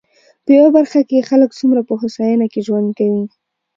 په 0.43 0.51
يوه 0.57 0.69
برخه 0.77 0.99
کې 1.07 1.15
يې 1.19 1.27
خلک 1.29 1.49
څومره 1.59 1.81
په 1.87 1.93
هوساينه 2.01 2.45
کې 2.53 2.65
ژوند 2.67 2.89
کوي. 2.99 3.23